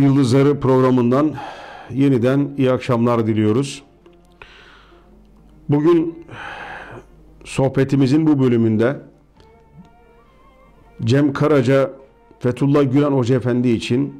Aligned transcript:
Yıldızları 0.00 0.60
programından 0.60 1.34
yeniden 1.90 2.50
iyi 2.58 2.72
akşamlar 2.72 3.26
diliyoruz. 3.26 3.82
Bugün 5.68 6.24
sohbetimizin 7.44 8.26
bu 8.26 8.40
bölümünde 8.40 9.00
Cem 11.04 11.32
Karaca 11.32 11.90
Fethullah 12.38 12.92
Gülen 12.92 13.10
Hoca 13.10 13.36
Efendi 13.36 13.68
için 13.68 14.14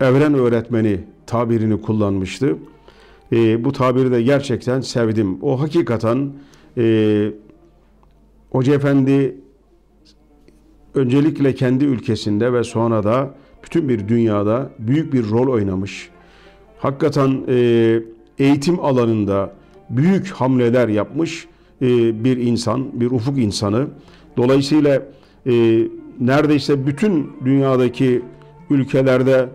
evren 0.00 0.34
öğretmeni 0.34 1.00
tabirini 1.26 1.82
kullanmıştı. 1.82 2.56
E, 3.32 3.64
bu 3.64 3.72
tabiri 3.72 4.10
de 4.10 4.22
gerçekten 4.22 4.80
sevdim. 4.80 5.38
O 5.42 5.60
hakikaten 5.60 6.32
e, 6.76 7.32
Hoca 8.50 8.74
Efendi 8.74 9.36
öncelikle 10.94 11.54
kendi 11.54 11.84
ülkesinde 11.84 12.52
ve 12.52 12.64
sonra 12.64 13.04
da 13.04 13.34
bütün 13.64 13.88
bir 13.88 14.08
dünyada 14.08 14.70
büyük 14.78 15.12
bir 15.12 15.30
rol 15.30 15.52
oynamış. 15.52 16.10
Hakikaten 16.78 17.44
e, 17.48 18.00
eğitim 18.38 18.80
alanında 18.80 19.52
büyük 19.90 20.28
hamleler 20.30 20.88
yapmış 20.88 21.46
e, 21.82 22.24
bir 22.24 22.36
insan, 22.36 23.00
bir 23.00 23.10
ufuk 23.10 23.38
insanı. 23.38 23.86
Dolayısıyla 24.36 25.02
e, 25.46 25.82
neredeyse 26.20 26.86
bütün 26.86 27.32
dünyadaki 27.44 28.22
ülkelerde 28.70 29.48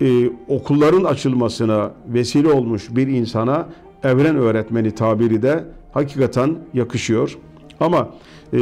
e, 0.00 0.30
okulların 0.48 1.04
açılmasına 1.04 1.92
vesile 2.08 2.48
olmuş 2.48 2.88
bir 2.90 3.06
insana 3.06 3.68
evren 4.04 4.36
öğretmeni 4.36 4.90
tabiri 4.90 5.42
de 5.42 5.64
hakikaten 5.92 6.58
yakışıyor. 6.74 7.38
Ama 7.80 8.14
e, 8.52 8.58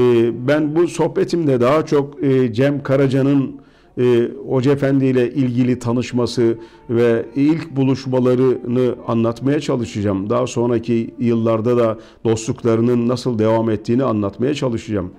ben 0.48 0.76
bu 0.76 0.88
sohbetimde 0.88 1.60
daha 1.60 1.86
çok 1.86 2.24
e, 2.24 2.52
Cem 2.52 2.82
Karaca'nın 2.82 3.60
e, 3.98 4.28
Hoca 4.48 4.72
Efendi 4.72 5.04
ile 5.04 5.32
ilgili 5.32 5.78
tanışması 5.78 6.58
ve 6.90 7.26
ilk 7.36 7.76
buluşmalarını 7.76 8.94
anlatmaya 9.06 9.60
çalışacağım. 9.60 10.30
Daha 10.30 10.46
sonraki 10.46 11.14
yıllarda 11.18 11.76
da 11.76 11.98
dostluklarının 12.24 13.08
nasıl 13.08 13.38
devam 13.38 13.70
ettiğini 13.70 14.04
anlatmaya 14.04 14.54
çalışacağım. 14.54 15.10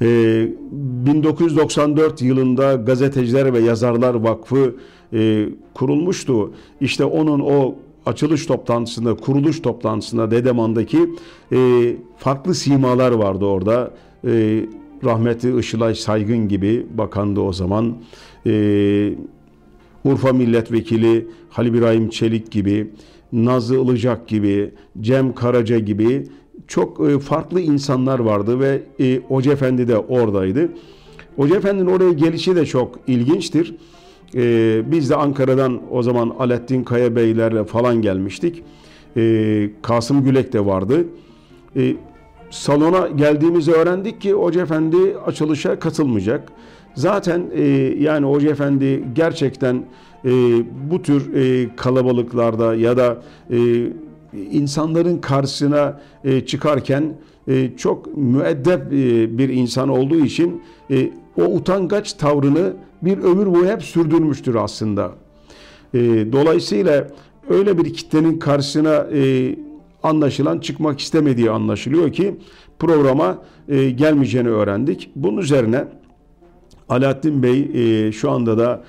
1994 0.00 2.22
yılında 2.22 2.74
Gazeteciler 2.74 3.54
ve 3.54 3.60
Yazarlar 3.60 4.14
Vakfı 4.14 4.74
kurulmuştu. 5.74 6.52
İşte 6.80 7.04
onun 7.04 7.40
o 7.40 7.74
açılış 8.06 8.46
toplantısında, 8.46 9.16
kuruluş 9.16 9.62
toplantısında 9.62 10.30
Dedeman'daki 10.30 11.10
farklı 12.18 12.54
simalar 12.54 13.12
vardı 13.12 13.44
orada. 13.44 13.90
Rahmetli 15.04 15.58
Işılay 15.58 15.94
Saygın 15.94 16.48
gibi 16.48 16.86
bakandı 16.94 17.40
o 17.40 17.52
zaman. 17.52 17.96
Urfa 20.04 20.32
Milletvekili 20.32 21.26
Halil 21.48 21.74
İbrahim 21.74 22.10
Çelik 22.10 22.50
gibi, 22.50 22.90
Nazlı 23.32 23.84
Ilıcak 23.84 24.28
gibi, 24.28 24.70
Cem 25.00 25.34
Karaca 25.34 25.78
gibi 25.78 26.26
çok 26.68 27.10
e, 27.10 27.18
farklı 27.18 27.60
insanlar 27.60 28.18
vardı 28.18 28.60
ve 28.60 28.82
e, 29.00 29.20
Hoca 29.28 29.52
Efendi 29.52 29.88
de 29.88 29.98
oradaydı. 29.98 30.68
Hoca 31.36 31.56
Efendi'nin 31.56 31.86
oraya 31.86 32.12
gelişi 32.12 32.56
de 32.56 32.66
çok 32.66 32.98
ilginçtir. 33.06 33.74
E, 34.34 34.82
biz 34.92 35.10
de 35.10 35.16
Ankara'dan 35.16 35.80
o 35.90 36.02
zaman 36.02 36.34
Alettin 36.38 36.84
Kaya 36.84 37.16
Beylerle 37.16 37.64
falan 37.64 38.02
gelmiştik. 38.02 38.62
Kasım 39.82 40.24
Gülek 40.24 40.52
de 40.52 40.66
vardı. 40.66 41.06
Salona 42.50 43.08
geldiğimizi 43.08 43.72
öğrendik 43.72 44.20
ki 44.20 44.32
Hoca 44.32 44.62
Efendi 44.62 45.16
açılışa 45.26 45.78
katılmayacak. 45.78 46.52
Zaten 46.94 47.42
yani 47.98 48.26
Hoca 48.26 48.50
Efendi 48.50 49.04
gerçekten 49.14 49.84
bu 50.90 51.02
tür 51.02 51.30
kalabalıklarda 51.76 52.74
ya 52.74 52.96
da 52.96 53.22
insanların 54.32 55.18
karşısına 55.18 56.00
e, 56.24 56.46
çıkarken 56.46 57.14
e, 57.48 57.70
çok 57.76 58.16
müeddep 58.16 58.92
e, 58.92 59.38
bir 59.38 59.48
insan 59.48 59.88
olduğu 59.88 60.24
için 60.24 60.62
o 61.36 61.42
utangaç 61.42 62.12
tavrını 62.12 62.72
bir 63.02 63.18
ömür 63.18 63.46
boyu 63.46 63.68
hep 63.68 63.82
sürdürmüştür 63.82 64.54
aslında. 64.54 65.12
Dolayısıyla 66.32 67.08
öyle 67.48 67.78
bir 67.78 67.94
kitlenin 67.94 68.38
karşısına 68.38 69.06
anlaşılan 70.02 70.58
çıkmak 70.58 71.00
istemediği 71.00 71.50
anlaşılıyor 71.50 72.12
ki 72.12 72.36
programa 72.78 73.38
gelmeyeceğini 73.68 74.48
öğrendik. 74.48 75.10
Bunun 75.16 75.38
üzerine 75.38 75.84
Alaaddin 76.88 77.42
Bey 77.42 78.12
şu 78.12 78.30
anda 78.30 78.58
da 78.58 78.82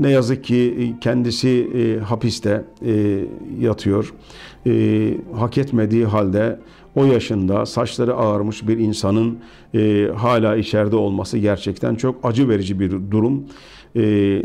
ne 0.00 0.10
yazık 0.10 0.44
ki 0.44 0.76
e, 0.78 1.00
kendisi 1.00 1.70
e, 1.74 2.00
hapiste 2.00 2.64
e, 2.86 3.20
yatıyor. 3.60 4.14
E, 4.66 5.14
hak 5.34 5.58
etmediği 5.58 6.04
halde 6.04 6.60
o 6.94 7.04
yaşında 7.04 7.66
saçları 7.66 8.14
ağarmış 8.14 8.68
bir 8.68 8.78
insanın 8.78 9.38
e, 9.74 10.08
hala 10.16 10.56
içeride 10.56 10.96
olması 10.96 11.38
gerçekten 11.38 11.94
çok 11.94 12.24
acı 12.24 12.48
verici 12.48 12.80
bir 12.80 12.90
durum. 13.10 13.44
E, 13.96 14.42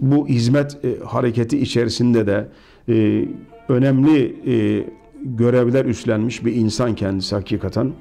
bu 0.00 0.28
hizmet 0.28 0.84
e, 0.84 1.04
hareketi 1.04 1.58
içerisinde 1.58 2.26
de 2.26 2.48
e, 2.88 3.24
önemli 3.70 4.36
e, 4.46 4.84
görevler 5.24 5.84
üstlenmiş 5.84 6.44
bir 6.44 6.54
insan 6.54 6.94
kendisi 6.94 7.34
hakikaten. 7.34 7.92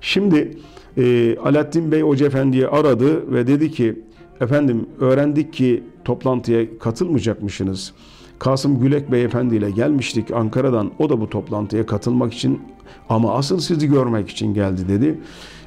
Şimdi 0.00 0.58
e, 0.96 1.36
Alaaddin 1.36 1.92
Bey 1.92 2.02
Hoca 2.02 2.26
Efendi'yi 2.26 2.68
aradı 2.68 3.32
ve 3.32 3.46
dedi 3.46 3.70
ki 3.70 3.96
Efendim 4.40 4.86
öğrendik 5.00 5.52
ki 5.52 5.82
toplantıya 6.04 6.78
katılmayacakmışsınız. 6.78 7.92
Kasım 8.38 8.80
Gülek 8.80 9.12
Beyefendi 9.12 9.56
ile 9.56 9.70
gelmiştik 9.70 10.30
Ankara'dan. 10.30 10.90
O 10.98 11.08
da 11.08 11.20
bu 11.20 11.30
toplantıya 11.30 11.86
katılmak 11.86 12.34
için 12.34 12.60
ama 13.08 13.34
asıl 13.34 13.58
sizi 13.58 13.88
görmek 13.88 14.28
için 14.28 14.54
geldi 14.54 14.88
dedi. 14.88 15.20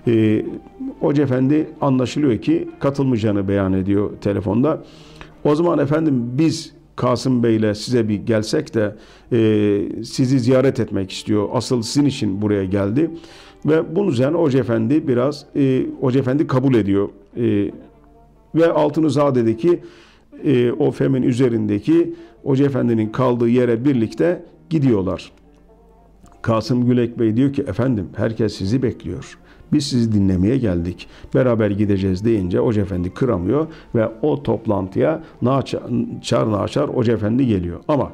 Ee, 0.08 0.46
Hoca 1.00 1.24
Efendi 1.24 1.70
anlaşılıyor 1.82 2.38
ki 2.38 2.70
katılmayacağını 2.80 3.48
beyan 3.48 3.74
ediyor 3.74 4.10
telefonda. 4.22 4.84
O 5.44 5.56
zaman 5.56 5.80
efendim 5.80 6.24
biz 6.38 6.74
Kasım 6.96 7.44
Bey 7.44 7.56
ile 7.56 7.76
size 7.76 8.10
bir 8.10 8.16
gelsek 8.16 8.74
de 8.74 8.96
e, 9.32 10.04
sizi 10.04 10.40
ziyaret 10.40 10.80
etmek 10.80 11.12
istiyor. 11.12 11.50
Asıl 11.54 11.82
sizin 11.82 12.06
için 12.06 12.42
buraya 12.42 12.66
geldi. 12.66 13.12
Ve 13.66 13.96
bunun 13.96 14.12
üzerine 14.12 14.38
Hoca 14.38 14.60
Efendi 14.60 15.08
biraz 15.08 15.46
e, 15.56 15.86
Hoca 16.02 16.20
Efendi 16.20 16.48
kabul 16.48 16.76
ediyor. 16.76 17.10
E, 17.38 17.72
ve 18.56 18.72
Altınızade'deki 18.72 19.80
e, 20.44 20.72
o 20.72 20.92
femin 20.92 21.24
üzerindeki 21.24 22.14
Hoca 22.44 22.66
Efendi'nin 22.66 23.10
kaldığı 23.10 23.50
yere 23.50 23.86
birlikte 23.86 24.46
gidiyorlar. 24.70 25.32
Kasım 26.42 26.86
Gülek 26.86 27.20
Bey 27.20 27.38
diyor 27.38 27.54
ki 27.54 27.62
efendim 27.62 28.10
herkes 28.16 28.56
sizi 28.56 28.84
bekliyor. 28.84 29.38
Biz 29.74 29.88
sizi 29.88 30.12
dinlemeye 30.12 30.58
geldik. 30.58 31.08
Beraber 31.34 31.72
gideceğiz 31.72 32.26
deyince 32.26 32.58
Hoca 32.58 32.82
Efendi 32.82 33.10
kıramıyor 33.10 33.68
ve 33.96 34.08
o 34.22 34.44
toplantıya 34.44 35.24
naçar 35.42 36.52
naçar 36.52 36.90
Hoca 36.90 37.14
Efendi 37.14 37.48
geliyor. 37.48 37.80
Ama 37.88 38.12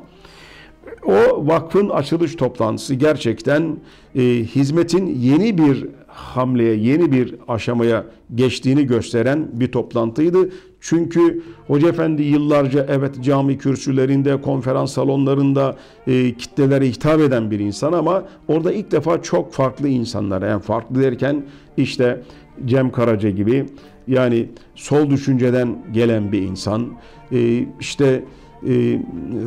o 1.05 1.47
vakfın 1.47 1.89
açılış 1.89 2.35
toplantısı 2.35 2.95
gerçekten 2.95 3.77
e, 4.15 4.21
hizmetin 4.21 5.07
yeni 5.07 5.57
bir 5.57 5.87
hamleye, 6.09 6.75
yeni 6.75 7.11
bir 7.11 7.35
aşamaya 7.47 8.05
geçtiğini 8.35 8.85
gösteren 8.85 9.47
bir 9.53 9.71
toplantıydı. 9.71 10.49
Çünkü 10.81 11.43
Hoca 11.67 11.89
Efendi 11.89 12.23
yıllarca 12.23 12.85
evet 12.89 13.23
cami 13.23 13.57
kürsülerinde, 13.57 14.41
konferans 14.41 14.93
salonlarında 14.93 15.75
e, 16.07 16.33
kitlelere 16.33 16.87
hitap 16.87 17.19
eden 17.19 17.51
bir 17.51 17.59
insan 17.59 17.93
ama 17.93 18.23
orada 18.47 18.71
ilk 18.71 18.91
defa 18.91 19.21
çok 19.21 19.53
farklı 19.53 19.87
insanlar, 19.87 20.41
yani 20.41 20.61
farklı 20.61 21.01
derken 21.01 21.43
işte 21.77 22.21
Cem 22.65 22.91
Karaca 22.91 23.29
gibi 23.29 23.65
yani 24.07 24.49
sol 24.75 25.09
düşünceden 25.09 25.85
gelen 25.93 26.31
bir 26.31 26.41
insan, 26.41 26.87
e, 27.31 27.65
işte 27.79 28.23
e, 28.63 28.73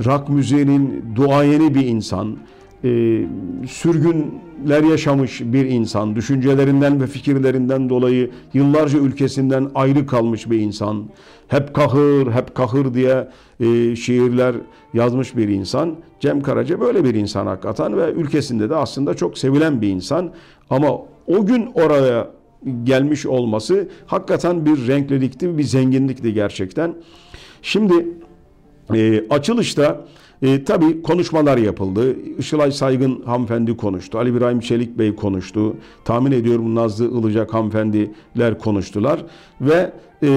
rock 0.05 0.29
müziğinin 0.29 1.05
duayeni 1.15 1.75
bir 1.75 1.87
insan, 1.87 2.37
e, 2.85 2.89
sürgünler 3.69 4.83
yaşamış 4.91 5.41
bir 5.41 5.65
insan, 5.65 6.17
düşüncelerinden 6.17 7.01
ve 7.01 7.07
fikirlerinden 7.07 7.89
dolayı 7.89 8.31
yıllarca 8.55 8.99
ülkesinden 8.99 9.71
ayrı 9.75 10.07
kalmış 10.07 10.51
bir 10.51 10.59
insan, 10.59 11.05
hep 11.49 11.75
kahır, 11.75 12.33
hep 12.33 12.55
kahır 12.55 12.95
diye 12.95 13.29
e, 13.61 13.97
şiirler 13.97 14.55
yazmış 14.95 15.37
bir 15.37 15.49
insan. 15.49 15.97
Cem 16.21 16.41
Karaca 16.41 16.81
böyle 16.81 17.05
bir 17.05 17.15
insan 17.15 17.47
hakikaten 17.47 17.97
ve 17.97 18.13
ülkesinde 18.13 18.71
de 18.71 18.77
aslında 18.77 19.15
çok 19.15 19.39
sevilen 19.39 19.81
bir 19.81 19.89
insan. 19.89 20.33
Ama 20.71 20.93
o 21.27 21.47
gün 21.47 21.71
oraya 21.75 22.31
gelmiş 22.85 23.27
olması 23.27 23.89
hakikaten 24.07 24.67
bir 24.67 24.89
renklilikti, 24.89 25.59
bir 25.59 25.63
zenginlikti 25.63 26.35
gerçekten. 26.35 26.95
Şimdi 27.63 28.09
e, 28.95 29.29
açılışta 29.31 30.05
E, 30.43 30.65
tabii 30.65 31.03
konuşmalar 31.03 31.59
yapıldı. 31.59 32.17
Işılay 32.39 32.73
Saygın 32.73 33.23
hanımefendi 33.23 33.77
konuştu. 33.77 34.19
Ali 34.19 34.31
İbrahim 34.31 34.61
Çelik 34.61 34.99
Bey 34.99 35.15
konuştu. 35.15 35.77
Tahmin 36.05 36.33
ediyorum 36.33 36.75
Nazlı 36.75 37.21
Ilıcak 37.21 37.55
hanımefendiler 37.55 38.59
konuştular. 38.59 39.25
Ve 39.61 39.93
e, 40.23 40.31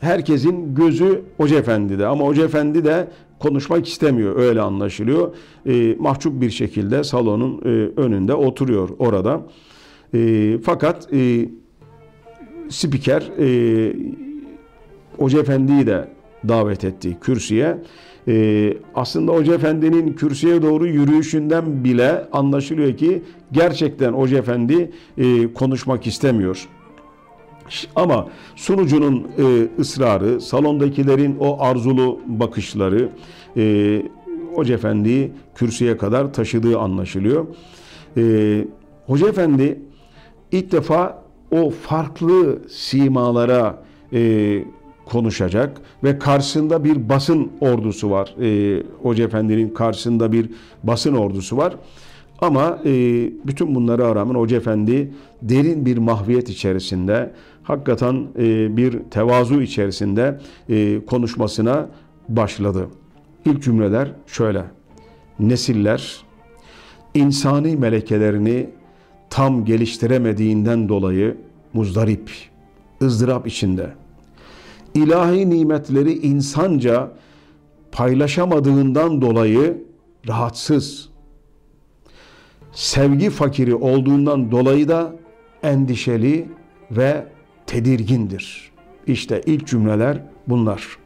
herkesin 0.00 0.74
gözü 0.74 1.22
Hoca 1.36 1.58
Efendi'de. 1.58 2.06
Ama 2.06 2.24
Hoca 2.24 2.44
Efendi 2.44 2.84
de 2.84 3.08
konuşmak 3.38 3.88
istemiyor. 3.88 4.36
Öyle 4.36 4.60
anlaşılıyor. 4.60 5.34
E, 5.66 5.96
mahcup 5.98 6.40
bir 6.40 6.50
şekilde 6.50 7.04
salonun 7.04 7.60
e, 7.64 7.68
önünde 8.00 8.34
oturuyor 8.34 8.88
orada. 8.98 9.46
E, 10.14 10.58
fakat 10.64 11.12
e, 11.12 11.48
spiker 12.68 13.22
e, 13.38 13.96
Hoca 15.18 15.40
Efendi'yi 15.40 15.86
de 15.86 16.13
davet 16.48 16.84
etti 16.84 17.16
kürsüye. 17.20 17.76
Ee, 18.28 18.76
aslında 18.94 19.32
Hoca 19.32 19.54
Efendi'nin 19.54 20.12
kürsüye 20.12 20.62
doğru 20.62 20.86
yürüyüşünden 20.86 21.84
bile 21.84 22.28
anlaşılıyor 22.32 22.96
ki 22.96 23.22
gerçekten 23.52 24.12
Hoca 24.12 24.38
Efendi 24.38 24.90
e, 25.18 25.52
konuşmak 25.52 26.06
istemiyor. 26.06 26.68
Ama 27.96 28.28
sunucunun 28.56 29.28
e, 29.38 29.68
ısrarı, 29.78 30.40
salondakilerin 30.40 31.36
o 31.40 31.62
arzulu 31.62 32.20
bakışları 32.26 33.08
e, 33.56 34.02
Hoca 34.54 34.74
Efendi'yi 34.74 35.32
kürsüye 35.54 35.96
kadar 35.96 36.32
taşıdığı 36.32 36.78
anlaşılıyor. 36.78 37.46
E, 38.16 38.64
Hoca 39.06 39.28
Efendi 39.28 39.80
ilk 40.52 40.72
defa 40.72 41.24
o 41.50 41.70
farklı 41.70 42.58
simalara 42.68 43.82
e, 44.12 44.64
konuşacak 45.06 45.80
ve 46.04 46.18
karşısında 46.18 46.84
bir 46.84 47.08
basın 47.08 47.52
ordusu 47.60 48.10
var. 48.10 48.34
E, 48.40 48.82
Hoca 49.02 49.24
Efendi'nin 49.24 49.68
karşısında 49.68 50.32
bir 50.32 50.50
basın 50.82 51.14
ordusu 51.14 51.56
var. 51.56 51.74
Ama 52.40 52.78
e, 52.84 52.92
bütün 53.46 53.74
bunlara 53.74 54.14
rağmen 54.14 54.34
Hoca 54.34 54.56
Efendi 54.56 55.12
derin 55.42 55.86
bir 55.86 55.98
mahviyet 55.98 56.48
içerisinde, 56.48 57.32
hakikaten 57.62 58.26
e, 58.38 58.76
bir 58.76 58.98
tevazu 59.10 59.62
içerisinde 59.62 60.40
e, 60.68 61.04
konuşmasına 61.06 61.88
başladı. 62.28 62.88
İlk 63.44 63.62
cümleler 63.62 64.12
şöyle. 64.26 64.64
Nesiller 65.38 66.24
insani 67.14 67.76
melekelerini 67.76 68.70
tam 69.30 69.64
geliştiremediğinden 69.64 70.88
dolayı 70.88 71.36
muzdarip, 71.72 72.30
ızdırap 73.02 73.46
içinde. 73.46 74.03
İlahi 74.94 75.50
nimetleri 75.50 76.12
insanca 76.12 77.12
paylaşamadığından 77.92 79.22
dolayı 79.22 79.84
rahatsız, 80.28 81.08
sevgi 82.72 83.30
fakiri 83.30 83.74
olduğundan 83.74 84.50
dolayı 84.50 84.88
da 84.88 85.16
endişeli 85.62 86.48
ve 86.90 87.26
tedirgindir. 87.66 88.70
İşte 89.06 89.42
ilk 89.46 89.66
cümleler 89.66 90.22
bunlar. 90.48 90.98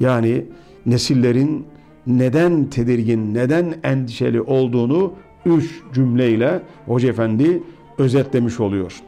Yani 0.00 0.46
nesillerin 0.86 1.66
neden 2.06 2.70
tedirgin, 2.70 3.34
neden 3.34 3.74
endişeli 3.82 4.40
olduğunu 4.40 5.12
üç 5.46 5.82
cümleyle 5.94 6.62
Hoca 6.86 7.08
Efendi 7.08 7.62
özetlemiş 7.98 8.60
oluyor. 8.60 9.00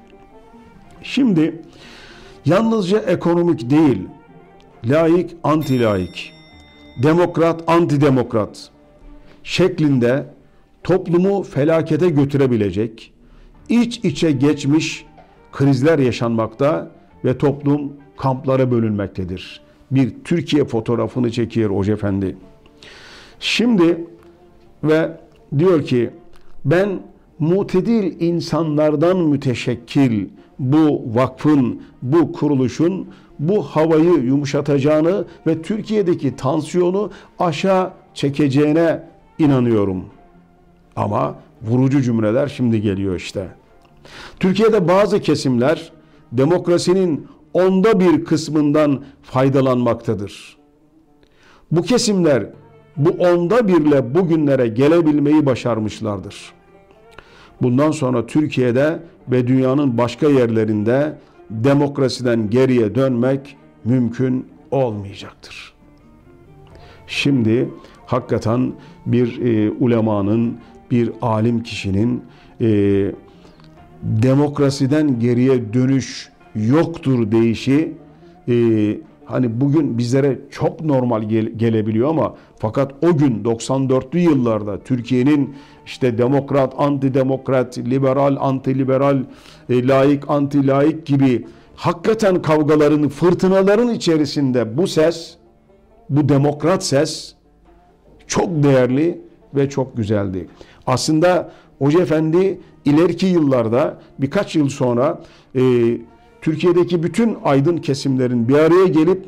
Şimdi 1.02 1.62
yalnızca 2.46 2.98
ekonomik 2.98 3.70
değil, 3.70 3.98
laik, 4.84 5.36
anti 5.42 5.80
laik, 5.80 6.32
demokrat, 7.02 7.64
antidemokrat 7.66 8.70
şeklinde 9.44 10.26
toplumu 10.84 11.42
felakete 11.42 12.08
götürebilecek, 12.08 13.12
iç 13.68 13.98
içe 14.04 14.30
geçmiş 14.30 15.06
krizler 15.52 15.98
yaşanmakta 15.98 16.90
ve 17.24 17.38
toplum 17.38 17.92
kamplara 18.16 18.70
bölünmektedir. 18.70 19.60
Bir 19.90 20.14
Türkiye 20.24 20.64
fotoğrafını 20.64 21.30
çekiyor 21.30 21.70
Hoca 21.70 21.92
Efendi. 21.92 22.36
Şimdi 23.40 24.04
ve 24.84 25.20
diyor 25.58 25.84
ki 25.84 26.10
ben 26.64 27.00
mutedil 27.38 28.20
insanlardan 28.20 29.16
müteşekkil 29.16 30.28
bu 30.58 31.02
vakfın, 31.14 31.82
bu 32.02 32.32
kuruluşun 32.32 33.08
bu 33.38 33.62
havayı 33.62 34.12
yumuşatacağını 34.12 35.24
ve 35.46 35.62
Türkiye'deki 35.62 36.36
tansiyonu 36.36 37.10
aşağı 37.38 37.90
çekeceğine 38.14 39.02
inanıyorum. 39.38 40.04
Ama 40.96 41.34
vurucu 41.62 42.02
cümleler 42.02 42.48
şimdi 42.48 42.80
geliyor 42.80 43.16
işte. 43.16 43.48
Türkiye'de 44.40 44.88
bazı 44.88 45.20
kesimler 45.20 45.92
demokrasinin 46.32 47.26
onda 47.52 48.00
bir 48.00 48.24
kısmından 48.24 49.04
faydalanmaktadır. 49.22 50.56
Bu 51.70 51.82
kesimler 51.82 52.46
bu 52.96 53.10
onda 53.10 53.68
birle 53.68 54.14
bugünlere 54.14 54.66
gelebilmeyi 54.66 55.46
başarmışlardır. 55.46 56.52
Bundan 57.62 57.90
sonra 57.90 58.26
Türkiye'de 58.26 58.98
ve 59.28 59.46
dünyanın 59.46 59.98
başka 59.98 60.28
yerlerinde 60.28 61.18
demokrasiden 61.50 62.50
geriye 62.50 62.94
dönmek 62.94 63.56
mümkün 63.84 64.46
olmayacaktır. 64.70 65.74
Şimdi 67.06 67.68
hakikaten 68.06 68.72
bir 69.06 69.40
e, 69.40 69.70
ulemanın, 69.70 70.58
bir 70.90 71.10
alim 71.22 71.62
kişinin 71.62 72.22
e, 72.60 72.66
demokrasiden 74.02 75.20
geriye 75.20 75.72
dönüş 75.72 76.28
yoktur 76.54 77.32
deyişi 77.32 77.92
e, 78.48 78.54
hani 79.24 79.60
bugün 79.60 79.98
bizlere 79.98 80.38
çok 80.50 80.80
normal 80.84 81.22
gel- 81.22 81.52
gelebiliyor 81.56 82.08
ama 82.08 82.34
fakat 82.58 82.92
o 83.02 83.16
gün 83.16 83.44
94'lü 83.44 84.18
yıllarda 84.18 84.80
Türkiye'nin 84.80 85.54
işte 85.86 86.18
demokrat, 86.18 86.74
antidemokrat, 86.78 87.78
liberal, 87.78 88.36
antiliberal, 88.40 89.22
e, 89.68 89.88
laik, 89.88 90.30
antilaik 90.30 91.06
gibi 91.06 91.46
hakikaten 91.76 92.42
kavgaların, 92.42 93.08
fırtınaların 93.08 93.88
içerisinde 93.88 94.76
bu 94.76 94.86
ses, 94.86 95.34
bu 96.10 96.28
demokrat 96.28 96.84
ses 96.84 97.34
çok 98.26 98.62
değerli 98.62 99.20
ve 99.54 99.70
çok 99.70 99.96
güzeldi. 99.96 100.48
Aslında 100.86 101.52
Hoca 101.78 102.00
Efendi 102.00 102.60
ileriki 102.84 103.26
yıllarda 103.26 103.98
birkaç 104.18 104.56
yıl 104.56 104.68
sonra 104.68 105.22
e, 105.54 105.60
Türkiye'deki 106.42 107.02
bütün 107.02 107.36
aydın 107.44 107.76
kesimlerin 107.76 108.48
bir 108.48 108.54
araya 108.54 108.86
gelip 108.86 109.24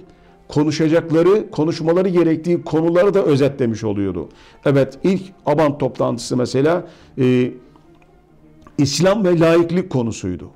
konuşacakları, 0.48 1.50
konuşmaları 1.50 2.08
gerektiği 2.08 2.62
konuları 2.62 3.14
da 3.14 3.24
özetlemiş 3.24 3.84
oluyordu. 3.84 4.28
Evet 4.64 4.98
ilk 5.02 5.22
Abant 5.46 5.80
toplantısı 5.80 6.36
mesela 6.36 6.86
e, 7.18 7.50
İslam 8.78 9.24
ve 9.24 9.40
laiklik 9.40 9.90
konusuydu. 9.90 10.50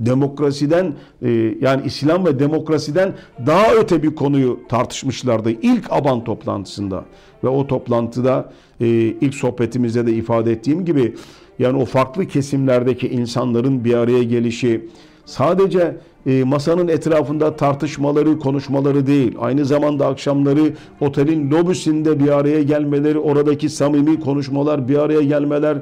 Demokrasiden 0.00 0.94
e, 1.22 1.30
yani 1.60 1.82
İslam 1.84 2.26
ve 2.26 2.38
demokrasiden 2.38 3.14
daha 3.46 3.74
öte 3.74 4.02
bir 4.02 4.14
konuyu 4.14 4.60
tartışmışlardı 4.68 5.50
ilk 5.50 5.92
Aban 5.92 6.24
toplantısında. 6.24 7.04
Ve 7.44 7.48
o 7.48 7.66
toplantıda 7.66 8.52
e, 8.80 8.86
ilk 8.86 9.34
sohbetimizde 9.34 10.06
de 10.06 10.12
ifade 10.12 10.52
ettiğim 10.52 10.84
gibi 10.84 11.14
yani 11.58 11.78
o 11.78 11.84
farklı 11.84 12.26
kesimlerdeki 12.26 13.08
insanların 13.08 13.84
bir 13.84 13.94
araya 13.94 14.22
gelişi 14.22 14.88
sadece 15.24 15.96
e, 16.26 16.44
masanın 16.44 16.88
etrafında 16.88 17.56
tartışmaları, 17.56 18.38
konuşmaları 18.38 19.06
değil, 19.06 19.36
aynı 19.40 19.64
zamanda 19.64 20.06
akşamları 20.06 20.72
otelin 21.00 21.50
lobisinde 21.50 22.20
bir 22.20 22.28
araya 22.28 22.62
gelmeleri, 22.62 23.18
oradaki 23.18 23.68
samimi 23.68 24.20
konuşmalar, 24.20 24.88
bir 24.88 24.98
araya 24.98 25.22
gelmeler, 25.22 25.78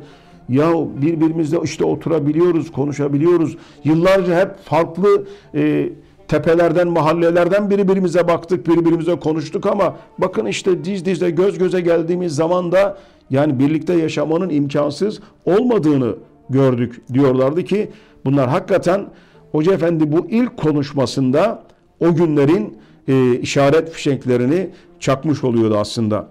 ya 0.48 0.72
birbirimizle 1.02 1.58
işte 1.64 1.84
oturabiliyoruz, 1.84 2.72
konuşabiliyoruz. 2.72 3.56
Yıllarca 3.84 4.40
hep 4.40 4.64
farklı 4.64 5.24
e, 5.54 5.88
tepelerden, 6.28 6.88
mahallelerden 6.88 7.70
birbirimize 7.70 8.28
baktık, 8.28 8.66
birbirimize 8.66 9.14
konuştuk 9.16 9.66
ama 9.66 9.96
bakın 10.18 10.46
işte 10.46 10.84
diz 10.84 11.04
dize, 11.04 11.30
göz 11.30 11.58
göze 11.58 11.80
geldiğimiz 11.80 12.34
zaman 12.34 12.72
da 12.72 12.98
yani 13.30 13.58
birlikte 13.58 13.94
yaşamanın 13.94 14.48
imkansız 14.48 15.20
olmadığını 15.46 16.14
gördük 16.50 17.00
diyorlardı 17.12 17.64
ki 17.64 17.90
bunlar 18.24 18.48
hakikaten 18.48 19.06
Hoca 19.52 19.72
Efendi 19.72 20.12
bu 20.12 20.26
ilk 20.30 20.56
konuşmasında 20.56 21.62
o 22.00 22.14
günlerin 22.14 22.78
e, 23.08 23.38
işaret 23.38 23.90
fişeklerini 23.90 24.70
çakmış 25.00 25.44
oluyordu 25.44 25.76
aslında. 25.78 26.28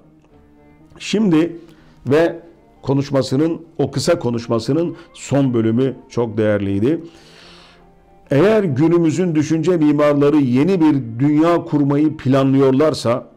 Şimdi 1.00 1.56
ve 2.08 2.40
konuşmasının 2.82 3.62
o 3.78 3.92
kısa 3.92 4.20
konuşmasının 4.20 4.96
son 5.14 5.54
bölümü 5.54 5.96
çok 6.10 6.38
değerliydi. 6.38 7.02
Eğer 8.32 8.64
günümüzün 8.64 9.36
düşünce 9.36 9.78
mimarları 9.78 10.38
yeni 10.38 10.82
bir 10.82 11.20
dünya 11.20 11.66
kurmayı 11.66 12.18
planlıyorlarsa 12.18 13.28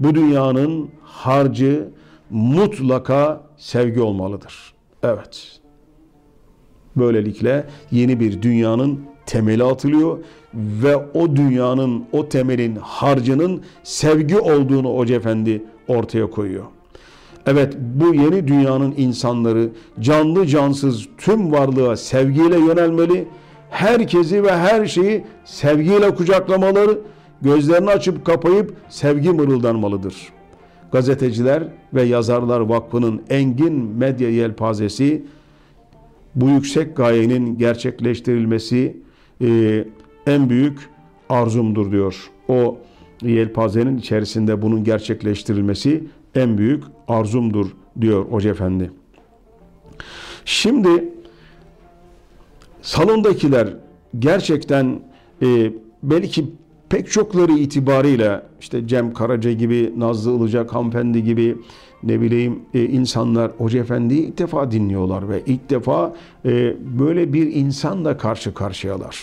bu 0.00 0.14
dünyanın 0.14 0.90
harcı 1.02 1.88
mutlaka 2.30 3.42
sevgi 3.56 4.00
olmalıdır. 4.00 4.74
Evet. 5.02 5.60
Böylelikle 6.96 7.66
yeni 7.90 8.20
bir 8.20 8.42
dünyanın 8.42 9.11
temeli 9.26 9.64
atılıyor 9.64 10.18
ve 10.54 10.96
o 10.96 11.36
dünyanın, 11.36 12.04
o 12.12 12.28
temelin 12.28 12.76
harcının 12.76 13.62
sevgi 13.82 14.38
olduğunu 14.38 14.98
Hoca 14.98 15.14
Efendi 15.14 15.62
ortaya 15.88 16.30
koyuyor. 16.30 16.64
Evet 17.46 17.76
bu 17.78 18.14
yeni 18.14 18.48
dünyanın 18.48 18.94
insanları 18.96 19.68
canlı 20.00 20.46
cansız 20.46 21.08
tüm 21.18 21.52
varlığa 21.52 21.96
sevgiyle 21.96 22.58
yönelmeli. 22.58 23.28
Herkesi 23.70 24.42
ve 24.42 24.52
her 24.56 24.86
şeyi 24.86 25.24
sevgiyle 25.44 26.14
kucaklamaları, 26.14 26.98
gözlerini 27.42 27.90
açıp 27.90 28.24
kapayıp 28.24 28.74
sevgi 28.88 29.30
mırıldanmalıdır. 29.30 30.14
Gazeteciler 30.92 31.64
ve 31.94 32.02
Yazarlar 32.02 32.60
Vakfı'nın 32.60 33.22
engin 33.30 33.74
medya 33.74 34.30
yelpazesi 34.30 35.22
bu 36.34 36.48
yüksek 36.48 36.96
gayenin 36.96 37.58
gerçekleştirilmesi 37.58 38.96
e, 39.42 39.84
en 40.26 40.50
büyük 40.50 40.90
arzumdur 41.28 41.92
diyor. 41.92 42.30
O 42.48 42.78
yelpazenin 43.22 43.98
içerisinde 43.98 44.62
bunun 44.62 44.84
gerçekleştirilmesi 44.84 46.04
en 46.34 46.58
büyük 46.58 46.84
arzumdur 47.08 47.66
diyor 48.00 48.24
Hoca 48.24 48.50
Efendi. 48.50 48.90
Şimdi 50.44 51.08
salondakiler 52.82 53.68
gerçekten 54.18 55.00
e, 55.42 55.72
belki 56.02 56.44
pek 56.92 57.10
çokları 57.10 57.52
itibariyle 57.52 58.42
işte 58.60 58.86
Cem 58.86 59.12
Karaca 59.12 59.52
gibi, 59.52 59.92
Nazlı 59.96 60.36
Ilıcak 60.36 60.74
hanımefendi 60.74 61.24
gibi 61.24 61.56
ne 62.02 62.20
bileyim 62.20 62.62
e, 62.74 62.84
insanlar 62.84 63.50
Hoca 63.58 63.80
Efendi'yi 63.80 64.26
ilk 64.26 64.38
defa 64.38 64.70
dinliyorlar 64.70 65.28
ve 65.28 65.42
ilk 65.46 65.70
defa 65.70 66.14
e, 66.44 66.74
böyle 66.98 67.32
bir 67.32 67.54
insanla 67.54 68.16
karşı 68.16 68.54
karşıyalar. 68.54 69.20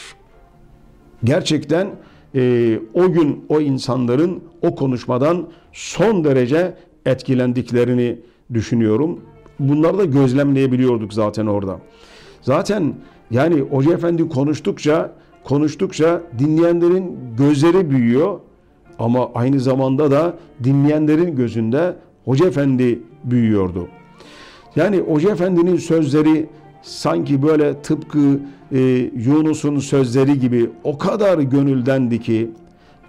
Gerçekten 1.23 1.87
e, 2.35 2.79
o 2.93 3.11
gün 3.11 3.45
o 3.49 3.61
insanların 3.61 4.43
o 4.61 4.75
konuşmadan 4.75 5.47
son 5.73 6.23
derece 6.23 6.75
etkilendiklerini 7.05 8.19
düşünüyorum. 8.53 9.19
Bunları 9.59 9.97
da 9.97 10.05
gözlemleyebiliyorduk 10.05 11.13
zaten 11.13 11.45
orada. 11.45 11.79
Zaten 12.41 12.93
yani 13.31 13.59
Hoca 13.59 13.93
Efendi 13.93 14.29
konuştukça 14.29 15.19
konuştukça 15.49 16.21
dinleyenlerin 16.39 17.17
gözleri 17.37 17.89
büyüyor 17.89 18.39
ama 18.99 19.31
aynı 19.35 19.59
zamanda 19.59 20.11
da 20.11 20.33
dinleyenlerin 20.63 21.35
gözünde 21.35 21.95
Hoca 22.25 22.47
Efendi 22.47 22.99
büyüyordu. 23.23 23.87
Yani 24.75 24.99
Hoca 24.99 25.31
Efendi'nin 25.31 25.77
sözleri 25.77 26.49
sanki 26.81 27.43
böyle 27.43 27.81
tıpkı 27.81 28.39
e, 28.71 28.79
Yunus'un 29.15 29.79
sözleri 29.79 30.39
gibi 30.39 30.69
o 30.83 30.97
kadar 30.97 31.37
gönüldendi 31.39 32.21
ki 32.21 32.49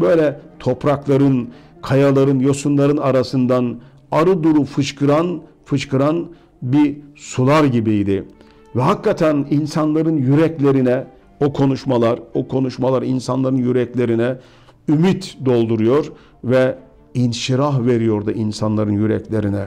böyle 0.00 0.40
toprakların, 0.58 1.48
kayaların, 1.82 2.38
yosunların 2.38 2.96
arasından 2.96 3.76
arı 4.12 4.42
duru 4.42 4.64
fışkıran, 4.64 5.40
fışkıran 5.64 6.26
bir 6.62 6.96
sular 7.14 7.64
gibiydi. 7.64 8.24
Ve 8.76 8.80
hakikaten 8.80 9.46
insanların 9.50 10.16
yüreklerine 10.16 11.04
o 11.40 11.52
konuşmalar, 11.52 12.20
o 12.34 12.48
konuşmalar 12.48 13.02
insanların 13.02 13.56
yüreklerine 13.56 14.36
ümit 14.88 15.36
dolduruyor 15.44 16.12
ve 16.44 16.78
inşirah 17.14 17.86
veriyordu 17.86 18.30
insanların 18.30 18.92
yüreklerine. 18.92 19.66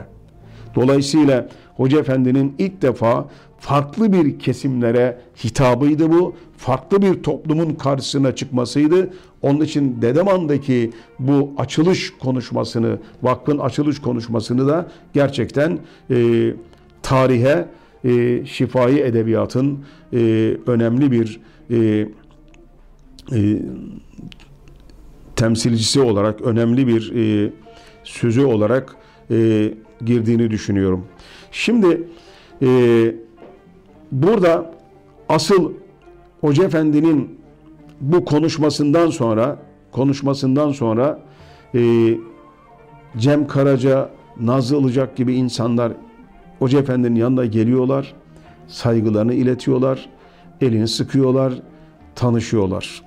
Dolayısıyla 0.74 1.48
Hoca 1.76 2.00
Efendi'nin 2.00 2.54
ilk 2.58 2.82
defa 2.82 3.28
farklı 3.58 4.12
bir 4.12 4.38
kesimlere 4.38 5.18
hitabıydı 5.44 6.12
bu. 6.12 6.34
Farklı 6.56 7.02
bir 7.02 7.22
toplumun 7.22 7.74
karşısına 7.74 8.34
çıkmasıydı. 8.34 9.10
Onun 9.42 9.60
için 9.60 10.02
Dedeman'daki 10.02 10.90
bu 11.18 11.52
açılış 11.58 12.12
konuşmasını, 12.18 12.98
vakfın 13.22 13.58
açılış 13.58 14.00
konuşmasını 14.00 14.68
da 14.68 14.88
gerçekten 15.12 15.78
e, 16.10 16.50
tarihe, 17.02 17.68
e, 18.04 18.46
şifai 18.46 19.00
edebiyatın 19.00 19.78
e, 20.12 20.18
önemli 20.66 21.12
bir 21.12 21.40
e, 21.70 22.08
e, 23.32 23.62
temsilcisi 25.36 26.00
olarak, 26.00 26.40
önemli 26.40 26.86
bir 26.86 27.12
e, 27.14 27.52
sözü 28.04 28.44
olarak 28.44 28.96
e, 29.30 29.74
girdiğini 30.04 30.50
düşünüyorum. 30.50 31.04
Şimdi 31.52 32.08
e, 32.62 32.68
burada 34.12 34.74
asıl 35.28 35.72
Hoca 36.40 36.64
Efendi'nin 36.64 37.40
bu 38.00 38.24
konuşmasından 38.24 39.10
sonra 39.10 39.58
konuşmasından 39.92 40.72
sonra 40.72 41.20
e, 41.74 42.14
Cem 43.16 43.46
Karaca, 43.46 44.10
Nazlı 44.40 44.76
Ilıcak 44.76 45.16
gibi 45.16 45.34
insanlar 45.34 45.92
Hoca 46.58 46.78
Efendi'nin 46.78 47.14
yanına 47.14 47.44
geliyorlar, 47.44 48.14
saygılarını 48.66 49.34
iletiyorlar, 49.34 50.08
elini 50.64 50.88
sıkıyorlar, 50.88 51.54
tanışıyorlar. 52.14 53.02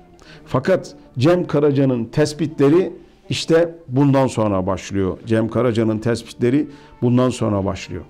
Fakat 0.46 0.94
Cem 1.18 1.46
Karaca'nın 1.46 2.04
tespitleri 2.04 2.92
işte 3.30 3.74
bundan 3.88 4.26
sonra 4.26 4.66
başlıyor. 4.66 5.18
Cem 5.26 5.48
Karaca'nın 5.48 5.98
tespitleri 5.98 6.68
bundan 7.02 7.30
sonra 7.30 7.64
başlıyor. 7.64 8.02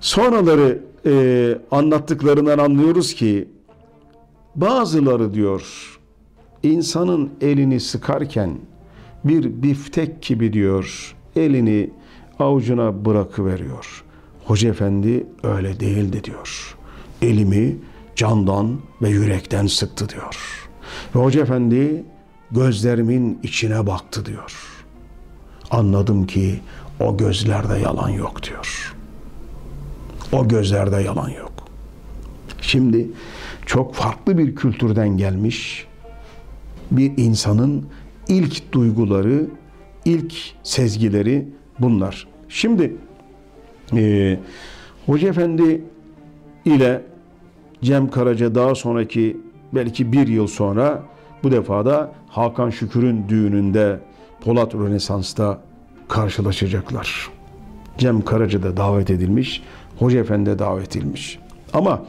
Sonraları 0.00 0.78
e, 1.06 1.58
anlattıklarından 1.70 2.58
anlıyoruz 2.58 3.14
ki 3.14 3.48
bazıları 4.56 5.34
diyor 5.34 5.62
insanın 6.62 7.30
elini 7.40 7.80
sıkarken 7.80 8.50
bir 9.24 9.62
biftek 9.62 10.22
gibi 10.22 10.52
diyor 10.52 11.16
elini 11.36 11.90
avucuna 12.38 13.04
bırakıveriyor. 13.04 14.04
Hoca 14.44 14.68
Efendi 14.68 15.26
öyle 15.42 15.80
değildi 15.80 16.24
diyor. 16.24 16.76
Elimi 17.22 17.76
candan 18.16 18.80
ve 19.02 19.08
yürekten 19.08 19.66
sıktı 19.66 20.08
diyor. 20.08 20.68
Ve 21.14 21.20
Hoca 21.20 21.42
Efendi 21.42 22.04
gözlerimin 22.50 23.38
içine 23.42 23.86
baktı 23.86 24.26
diyor. 24.26 24.84
Anladım 25.70 26.26
ki 26.26 26.60
o 27.00 27.16
gözlerde 27.16 27.78
yalan 27.78 28.08
yok 28.08 28.42
diyor. 28.42 28.94
O 30.32 30.48
gözlerde 30.48 30.96
yalan 30.96 31.28
yok. 31.28 31.52
Şimdi 32.60 33.08
çok 33.66 33.94
farklı 33.94 34.38
bir 34.38 34.54
kültürden 34.54 35.16
gelmiş 35.16 35.86
bir 36.90 37.12
insanın 37.16 37.86
ilk 38.28 38.72
duyguları, 38.72 39.46
ilk 40.04 40.34
sezgileri 40.62 41.48
bunlar. 41.78 42.28
Şimdi 42.48 42.96
e, 43.96 44.38
Hoca 45.06 45.28
Efendi 45.28 45.84
ile 46.64 47.02
Cem 47.82 48.10
Karaca 48.10 48.54
daha 48.54 48.74
sonraki 48.74 49.36
belki 49.72 50.12
bir 50.12 50.26
yıl 50.26 50.46
sonra 50.46 51.02
bu 51.42 51.50
defa 51.50 51.86
da 51.86 52.12
Hakan 52.28 52.70
Şükür'ün 52.70 53.28
düğününde 53.28 54.00
Polat 54.40 54.74
Rönesans'ta 54.74 55.60
karşılaşacaklar. 56.08 57.30
Cem 57.98 58.22
Karaca 58.22 58.62
da 58.62 58.76
davet 58.76 59.10
edilmiş, 59.10 59.62
Hoca 59.98 60.20
Efendi 60.20 60.50
de 60.50 60.58
davet 60.58 60.96
edilmiş. 60.96 61.38
Ama 61.72 62.02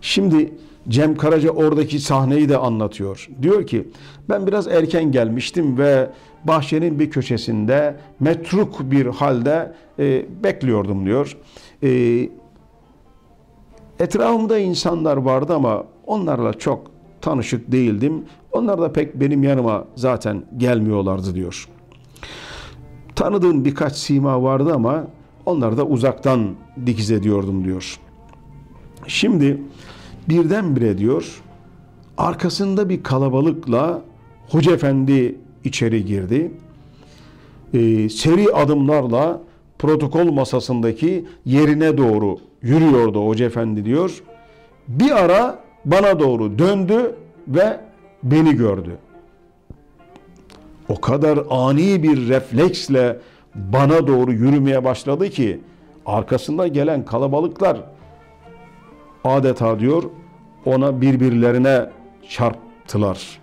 şimdi 0.00 0.52
Cem 0.88 1.16
Karaca 1.16 1.50
oradaki 1.50 2.00
sahneyi 2.00 2.48
de 2.48 2.56
anlatıyor. 2.56 3.28
Diyor 3.42 3.66
ki 3.66 3.88
ben 4.28 4.46
biraz 4.46 4.68
erken 4.68 5.12
gelmiştim 5.12 5.78
ve 5.78 6.10
bahçenin 6.44 6.98
bir 6.98 7.10
köşesinde 7.10 7.96
metruk 8.20 8.90
bir 8.90 9.06
halde 9.06 9.72
e, 9.98 10.26
bekliyordum 10.42 11.06
diyor. 11.06 11.36
E, 11.82 12.28
etrafımda 14.00 14.58
insanlar 14.58 15.16
vardı 15.16 15.54
ama 15.54 15.84
onlarla 16.06 16.52
çok 16.52 16.90
tanışık 17.20 17.72
değildim. 17.72 18.24
Onlar 18.52 18.80
da 18.80 18.92
pek 18.92 19.20
benim 19.20 19.42
yanıma 19.42 19.84
zaten 19.94 20.44
gelmiyorlardı 20.56 21.34
diyor. 21.34 21.68
Tanıdığım 23.14 23.64
birkaç 23.64 23.96
sima 23.96 24.42
vardı 24.42 24.74
ama 24.74 25.06
onları 25.46 25.76
da 25.76 25.86
uzaktan 25.86 26.54
dikiz 26.86 27.10
ediyordum 27.10 27.64
diyor. 27.64 28.00
Şimdi 29.06 29.62
birdenbire 30.28 30.98
diyor 30.98 31.42
arkasında 32.18 32.88
bir 32.88 33.02
kalabalıkla 33.02 34.02
Hoca 34.48 34.72
Efendi 34.72 35.38
içeri 35.64 36.04
girdi. 36.04 36.50
Ee, 37.74 38.08
seri 38.08 38.52
adımlarla 38.54 39.40
protokol 39.78 40.32
masasındaki 40.32 41.26
yerine 41.44 41.98
doğru 41.98 42.38
yürüyordu 42.62 43.26
Hoca 43.28 43.46
Efendi 43.46 43.84
diyor. 43.84 44.22
Bir 44.88 45.24
ara 45.24 45.58
bana 45.84 46.20
doğru 46.20 46.58
döndü 46.58 47.14
ve 47.48 47.80
beni 48.22 48.56
gördü. 48.56 48.98
o 50.88 51.00
kadar 51.00 51.38
ani 51.50 52.02
bir 52.02 52.28
refleksle 52.28 53.16
bana 53.54 54.06
doğru 54.06 54.32
yürümeye 54.32 54.84
başladı 54.84 55.30
ki 55.30 55.60
arkasında 56.06 56.68
gelen 56.68 57.04
kalabalıklar 57.04 57.80
adeta 59.24 59.80
diyor 59.80 60.02
ona 60.66 61.00
birbirlerine 61.00 61.86
çarptılar. 62.28 63.38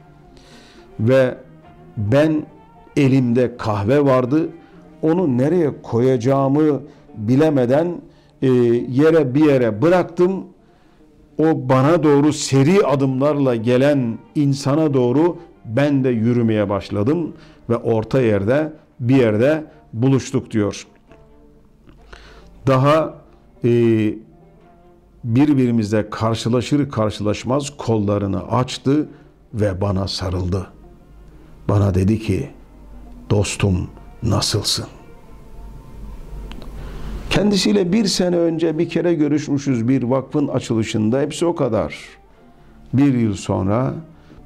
Ve 1.00 1.38
ben 1.98 2.46
elimde 2.98 3.58
kahve 3.58 4.06
vardı. 4.06 4.50
Onu 5.02 5.38
nereye 5.38 5.82
koyacağımı 5.82 6.82
bilemeden 7.16 8.02
e, 8.44 8.48
yere 8.90 9.36
bir 9.36 9.46
yere 9.46 9.82
bıraktım. 9.82 10.44
O 11.38 11.70
bana 11.70 12.04
doğru 12.04 12.34
seri 12.34 12.86
adımlarla 12.86 13.56
gelen 13.56 14.18
insana 14.36 14.94
doğru 14.94 15.38
ben 15.66 16.04
de 16.04 16.10
yürümeye 16.10 16.70
başladım 16.70 17.34
ve 17.70 17.78
orta 17.78 18.22
yerde 18.22 18.74
bir 19.00 19.16
yerde 19.16 19.66
buluştuk 19.94 20.52
diyor. 20.52 20.88
Daha 22.68 23.14
e, 23.64 23.70
birbirimizle 25.24 26.10
karşılaşır 26.10 26.90
karşılaşmaz 26.90 27.78
kollarını 27.78 28.48
açtı 28.52 29.10
ve 29.54 29.82
bana 29.82 30.08
sarıldı. 30.08 30.68
Bana 31.70 31.96
dedi 31.96 32.20
ki, 32.20 32.50
dostum 33.30 33.90
nasılsın? 34.24 34.86
Kendisiyle 37.34 37.94
bir 37.94 38.06
sene 38.06 38.38
önce 38.38 38.78
bir 38.78 38.90
kere 38.90 39.14
görüşmüşüz 39.14 39.88
bir 39.88 40.04
vakfın 40.04 40.48
açılışında. 40.48 41.22
Hepsi 41.22 41.46
o 41.46 41.56
kadar. 41.56 41.96
Bir 42.94 43.14
yıl 43.14 43.34
sonra 43.34 43.94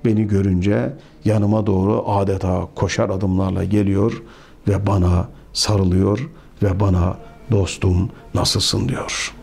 beni 0.06 0.28
görünce 0.28 0.94
yanıma 1.26 1.66
doğru 1.66 2.04
adeta 2.10 2.68
koşar 2.76 3.10
adımlarla 3.10 3.64
geliyor 3.64 4.24
ve 4.68 4.88
bana 4.88 5.28
sarılıyor 5.54 6.30
ve 6.64 6.80
bana 6.80 7.18
dostum 7.52 8.10
nasılsın 8.34 8.90
diyor. 8.90 9.36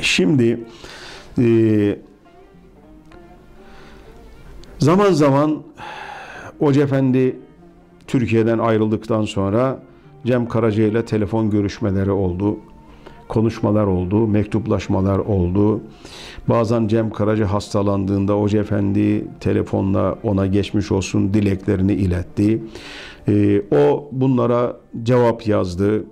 Şimdi 0.00 0.64
e, 1.38 1.98
zaman 4.78 5.12
zaman 5.12 5.62
Hoca 6.58 6.82
Efendi 6.82 7.36
Türkiye'den 8.06 8.58
ayrıldıktan 8.58 9.24
sonra 9.24 9.82
Cem 10.26 10.48
Karaca 10.48 10.84
ile 10.84 11.04
telefon 11.04 11.50
görüşmeleri 11.50 12.10
oldu. 12.10 12.56
Konuşmalar 13.28 13.86
oldu, 13.86 14.26
mektuplaşmalar 14.26 15.18
oldu. 15.18 15.80
Bazen 16.48 16.88
Cem 16.88 17.10
Karaca 17.10 17.52
hastalandığında 17.52 18.32
Hoca 18.32 18.60
Efendi 18.60 19.24
telefonla 19.40 20.18
ona 20.22 20.46
geçmiş 20.46 20.92
olsun 20.92 21.34
dileklerini 21.34 21.92
iletti. 21.92 22.62
Ee, 23.28 23.62
o 23.70 24.08
bunlara 24.12 24.76
cevap 25.02 25.46
yazdı. 25.46 26.04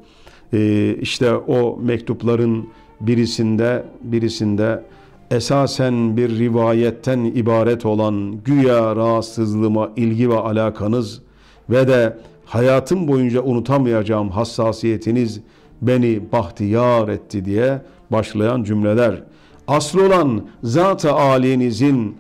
Ee, 0.53 0.97
işte 1.01 1.35
o 1.35 1.79
mektupların 1.83 2.69
birisinde 3.01 3.85
birisinde 4.03 4.85
esasen 5.31 6.17
bir 6.17 6.39
rivayetten 6.39 7.25
ibaret 7.25 7.87
olan 7.87 8.41
güya 8.45 8.97
rahatsızlığıma 8.97 9.91
ilgi 9.97 10.31
ve 10.31 10.39
alakanız 10.39 11.23
ve 11.71 11.89
de 11.89 12.17
hayatım 12.51 13.09
boyunca 13.09 13.43
unutamayacağım 13.43 14.31
hassasiyetiniz 14.31 15.41
beni 15.83 16.33
bahtiyar 16.33 17.09
etti 17.09 17.45
diye 17.45 17.83
başlayan 18.13 18.63
cümleler. 18.63 19.23
Asıl 19.69 19.99
olan 19.99 20.47
zat-ı 20.63 21.13
âlinizin 21.13 22.17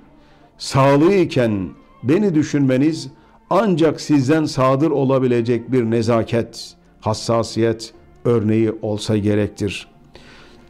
sağlığı 0.58 1.14
iken 1.14 1.68
beni 2.02 2.34
düşünmeniz 2.34 3.08
ancak 3.50 4.00
sizden 4.00 4.44
sadır 4.44 4.90
olabilecek 4.90 5.72
bir 5.72 5.84
nezaket, 5.84 6.74
hassasiyet 7.00 7.92
örneği 8.24 8.72
olsa 8.82 9.16
gerektir. 9.16 9.88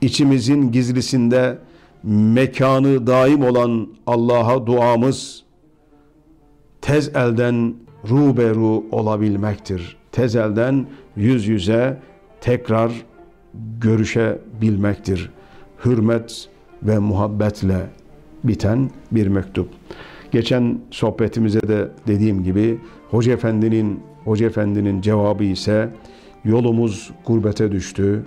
İçimizin 0.01 0.73
gizlisinde 0.73 1.59
mekanı 2.03 3.07
daim 3.07 3.45
olan 3.45 3.89
Allah'a 4.07 4.67
duamız 4.67 5.43
tez 6.81 7.09
elden 7.09 7.75
ruberu 8.09 8.85
olabilmektir. 8.91 9.97
Tez 10.13 10.37
elden 10.37 10.87
yüz 11.17 11.49
yüze 11.49 11.99
tekrar 12.41 12.93
görüşebilmektir. 13.81 15.31
Hürmet 15.85 16.49
ve 16.83 16.99
muhabbetle 16.99 17.87
biten 18.45 18.91
bir 19.13 19.27
mektup. 19.27 19.69
Geçen 20.31 20.81
sohbetimize 20.91 21.61
de 21.61 21.89
dediğim 22.07 22.45
gibi 22.45 22.79
Hoca 23.11 23.33
Efendi'nin 23.33 24.01
Hoca 24.25 24.47
Efendi'nin 24.47 25.01
cevabı 25.01 25.45
ise 25.45 25.89
yolumuz 26.45 27.11
gurbete 27.27 27.73
düştü. 27.73 28.25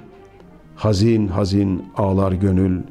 Hazin 0.76 1.28
hazin 1.28 1.84
ağlar 1.98 2.32
gönül. 2.32 2.82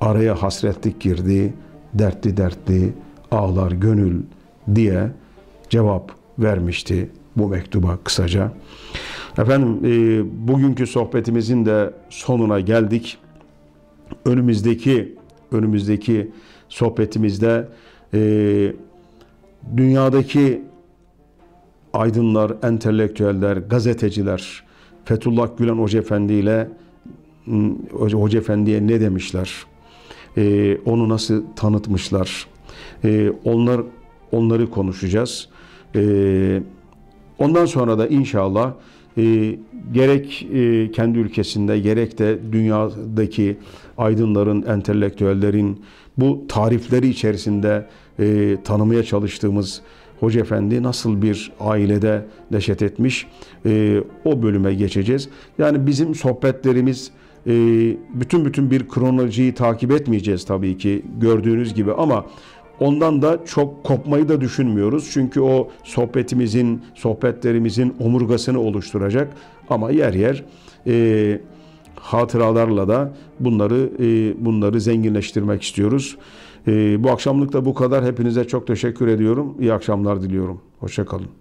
Araya 0.00 0.42
hasretlik 0.42 1.00
girdi. 1.00 1.54
Dertli 1.94 2.36
dertli 2.36 2.92
ağlar 3.30 3.72
gönül 3.72 4.22
diye 4.74 5.10
cevap 5.68 6.19
vermişti 6.40 7.10
bu 7.36 7.48
mektuba 7.48 7.98
kısaca. 8.04 8.52
Efendim 9.38 9.78
e, 9.84 10.22
bugünkü 10.48 10.86
sohbetimizin 10.86 11.66
de 11.66 11.92
sonuna 12.10 12.60
geldik. 12.60 13.18
Önümüzdeki 14.24 15.16
önümüzdeki 15.52 16.30
sohbetimizde 16.68 17.68
e, 18.14 18.72
dünyadaki 19.76 20.62
aydınlar, 21.92 22.52
entelektüeller, 22.62 23.56
gazeteciler 23.56 24.62
Fethullah 25.04 25.48
Gülen 25.58 25.76
Hoca 25.76 25.98
Efendi 25.98 26.32
ile 26.32 26.68
Hoca 27.92 28.38
Efendi'ye 28.38 28.86
ne 28.86 29.00
demişler? 29.00 29.50
E, 30.36 30.76
onu 30.84 31.08
nasıl 31.08 31.42
tanıtmışlar? 31.56 32.46
E, 33.04 33.32
onlar 33.44 33.80
onları 34.32 34.70
konuşacağız. 34.70 35.48
E, 35.94 36.62
ondan 37.38 37.66
sonra 37.66 37.98
da 37.98 38.06
inşallah 38.06 38.72
e, 39.18 39.56
gerek 39.92 40.48
e, 40.52 40.90
kendi 40.90 41.18
ülkesinde 41.18 41.78
gerek 41.78 42.18
de 42.18 42.38
dünyadaki 42.52 43.58
aydınların, 43.98 44.62
entelektüellerin 44.62 45.80
bu 46.16 46.44
tarifleri 46.48 47.08
içerisinde 47.08 47.86
e, 48.18 48.56
tanımaya 48.64 49.02
çalıştığımız 49.02 49.82
Hoca 50.20 50.40
Efendi 50.40 50.82
nasıl 50.82 51.22
bir 51.22 51.52
ailede 51.60 52.26
neşet 52.50 52.82
etmiş 52.82 53.26
e, 53.66 54.02
o 54.24 54.42
bölüme 54.42 54.74
geçeceğiz. 54.74 55.28
Yani 55.58 55.86
bizim 55.86 56.14
sohbetlerimiz 56.14 57.10
e, 57.46 57.52
bütün 58.14 58.44
bütün 58.44 58.70
bir 58.70 58.88
kronolojiyi 58.88 59.54
takip 59.54 59.90
etmeyeceğiz 59.92 60.44
tabii 60.44 60.78
ki 60.78 61.02
gördüğünüz 61.20 61.74
gibi 61.74 61.92
ama 61.92 62.26
Ondan 62.80 63.22
da 63.22 63.44
çok 63.44 63.84
kopmayı 63.84 64.28
da 64.28 64.40
düşünmüyoruz. 64.40 65.10
Çünkü 65.12 65.40
o 65.40 65.68
sohbetimizin, 65.84 66.82
sohbetlerimizin 66.94 67.94
omurgasını 68.00 68.60
oluşturacak. 68.60 69.32
Ama 69.70 69.90
yer 69.90 70.14
yer 70.14 70.44
e, 70.86 71.40
hatıralarla 71.94 72.88
da 72.88 73.12
bunları 73.40 73.90
e, 73.98 74.34
bunları 74.44 74.80
zenginleştirmek 74.80 75.62
istiyoruz. 75.62 76.16
E, 76.68 77.04
bu 77.04 77.10
akşamlık 77.10 77.52
da 77.52 77.64
bu 77.64 77.74
kadar. 77.74 78.04
Hepinize 78.04 78.44
çok 78.44 78.66
teşekkür 78.66 79.08
ediyorum. 79.08 79.54
İyi 79.60 79.72
akşamlar 79.72 80.22
diliyorum. 80.22 80.60
Hoşçakalın. 80.78 81.39